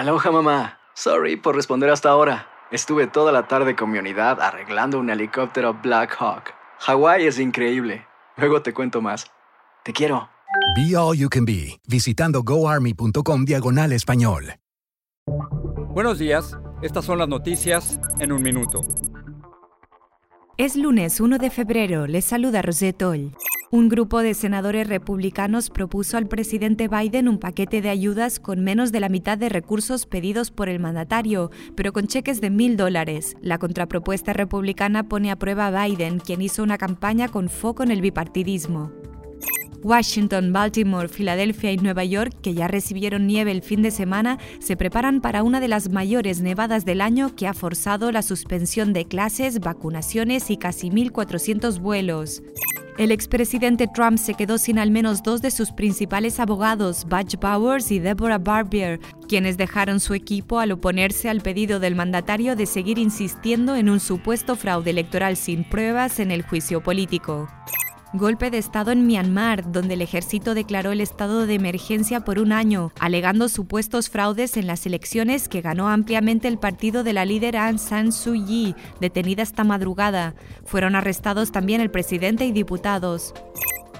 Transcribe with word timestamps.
Aloha 0.00 0.30
mamá. 0.30 0.78
Sorry 0.94 1.36
por 1.36 1.54
responder 1.54 1.90
hasta 1.90 2.08
ahora. 2.08 2.48
Estuve 2.70 3.06
toda 3.06 3.32
la 3.32 3.48
tarde 3.48 3.76
con 3.76 3.90
mi 3.90 3.98
unidad 3.98 4.40
arreglando 4.40 4.98
un 4.98 5.10
helicóptero 5.10 5.74
Black 5.74 6.16
Hawk. 6.18 6.54
Hawái 6.78 7.26
es 7.26 7.38
increíble. 7.38 8.06
Luego 8.38 8.62
te 8.62 8.72
cuento 8.72 9.02
más. 9.02 9.26
Te 9.84 9.92
quiero. 9.92 10.30
Be 10.74 10.96
All 10.96 11.18
You 11.18 11.28
Can 11.28 11.44
Be, 11.44 11.78
visitando 11.86 12.42
goarmy.com 12.42 13.44
diagonal 13.44 13.92
español. 13.92 14.54
Buenos 15.90 16.18
días, 16.18 16.56
estas 16.80 17.04
son 17.04 17.18
las 17.18 17.28
noticias 17.28 18.00
en 18.20 18.32
un 18.32 18.40
minuto. 18.40 18.80
Es 20.56 20.76
lunes 20.76 21.20
1 21.20 21.36
de 21.36 21.50
febrero, 21.50 22.06
les 22.06 22.24
saluda 22.24 22.62
Rosetol. 22.62 23.32
Un 23.72 23.88
grupo 23.88 24.18
de 24.20 24.34
senadores 24.34 24.88
republicanos 24.88 25.70
propuso 25.70 26.16
al 26.16 26.26
presidente 26.26 26.88
Biden 26.88 27.28
un 27.28 27.38
paquete 27.38 27.80
de 27.80 27.88
ayudas 27.88 28.40
con 28.40 28.64
menos 28.64 28.90
de 28.90 28.98
la 28.98 29.08
mitad 29.08 29.38
de 29.38 29.48
recursos 29.48 30.06
pedidos 30.06 30.50
por 30.50 30.68
el 30.68 30.80
mandatario, 30.80 31.52
pero 31.76 31.92
con 31.92 32.08
cheques 32.08 32.40
de 32.40 32.50
mil 32.50 32.76
dólares. 32.76 33.36
La 33.40 33.58
contrapropuesta 33.58 34.32
republicana 34.32 35.08
pone 35.08 35.30
a 35.30 35.36
prueba 35.36 35.68
a 35.68 35.86
Biden, 35.86 36.18
quien 36.18 36.42
hizo 36.42 36.64
una 36.64 36.78
campaña 36.78 37.28
con 37.28 37.48
foco 37.48 37.84
en 37.84 37.92
el 37.92 38.00
bipartidismo. 38.00 38.90
Washington, 39.84 40.52
Baltimore, 40.52 41.08
Filadelfia 41.08 41.70
y 41.70 41.76
Nueva 41.76 42.04
York, 42.04 42.34
que 42.42 42.54
ya 42.54 42.66
recibieron 42.66 43.28
nieve 43.28 43.52
el 43.52 43.62
fin 43.62 43.82
de 43.82 43.92
semana, 43.92 44.38
se 44.58 44.76
preparan 44.76 45.20
para 45.20 45.44
una 45.44 45.60
de 45.60 45.68
las 45.68 45.90
mayores 45.90 46.40
nevadas 46.40 46.84
del 46.84 47.00
año 47.00 47.36
que 47.36 47.46
ha 47.46 47.54
forzado 47.54 48.10
la 48.10 48.22
suspensión 48.22 48.92
de 48.92 49.04
clases, 49.04 49.60
vacunaciones 49.60 50.50
y 50.50 50.56
casi 50.56 50.90
1.400 50.90 51.78
vuelos. 51.78 52.42
El 52.98 53.12
expresidente 53.12 53.88
Trump 53.88 54.18
se 54.18 54.34
quedó 54.34 54.58
sin 54.58 54.78
al 54.78 54.90
menos 54.90 55.22
dos 55.22 55.40
de 55.40 55.50
sus 55.50 55.72
principales 55.72 56.38
abogados, 56.38 57.06
Butch 57.08 57.36
Bowers 57.40 57.90
y 57.90 57.98
Deborah 57.98 58.38
Barbier, 58.38 59.00
quienes 59.28 59.56
dejaron 59.56 60.00
su 60.00 60.14
equipo 60.14 60.58
al 60.58 60.72
oponerse 60.72 61.28
al 61.30 61.40
pedido 61.40 61.80
del 61.80 61.94
mandatario 61.94 62.56
de 62.56 62.66
seguir 62.66 62.98
insistiendo 62.98 63.76
en 63.76 63.88
un 63.88 64.00
supuesto 64.00 64.56
fraude 64.56 64.90
electoral 64.90 65.36
sin 65.36 65.64
pruebas 65.64 66.18
en 66.20 66.30
el 66.30 66.42
juicio 66.42 66.82
político. 66.82 67.48
Golpe 68.12 68.50
de 68.50 68.58
Estado 68.58 68.90
en 68.90 69.06
Myanmar, 69.06 69.70
donde 69.70 69.94
el 69.94 70.02
ejército 70.02 70.54
declaró 70.54 70.90
el 70.90 71.00
estado 71.00 71.46
de 71.46 71.54
emergencia 71.54 72.20
por 72.20 72.40
un 72.40 72.50
año, 72.50 72.90
alegando 72.98 73.48
supuestos 73.48 74.10
fraudes 74.10 74.56
en 74.56 74.66
las 74.66 74.84
elecciones 74.84 75.48
que 75.48 75.60
ganó 75.60 75.88
ampliamente 75.88 76.48
el 76.48 76.58
partido 76.58 77.04
de 77.04 77.12
la 77.12 77.24
líder 77.24 77.56
Aung 77.56 77.78
San 77.78 78.10
Suu 78.10 78.32
Kyi, 78.32 78.74
detenida 79.00 79.44
esta 79.44 79.62
madrugada. 79.62 80.34
Fueron 80.64 80.96
arrestados 80.96 81.52
también 81.52 81.80
el 81.80 81.92
presidente 81.92 82.44
y 82.44 82.50
diputados. 82.50 83.32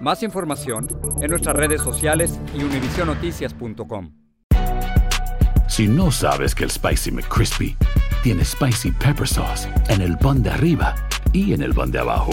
Más 0.00 0.22
información 0.22 0.86
en 1.20 1.30
nuestras 1.30 1.56
redes 1.56 1.82
sociales 1.82 2.38
y 2.54 2.62
univisionoticias.com. 2.62 4.12
Si 5.68 5.88
no 5.88 6.12
sabes 6.12 6.54
que 6.54 6.62
el 6.62 6.70
Spicy 6.70 7.10
McCrispy 7.10 7.76
tiene 8.22 8.44
Spicy 8.44 8.92
Pepper 8.92 9.26
Sauce 9.26 9.68
en 9.88 10.00
el 10.00 10.16
pan 10.16 10.44
de 10.44 10.50
arriba 10.50 10.94
y 11.32 11.54
en 11.54 11.62
el 11.62 11.74
pan 11.74 11.90
de 11.90 11.98
abajo, 11.98 12.32